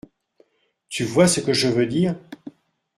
[0.89, 2.15] Tu vois ce que je veux dire?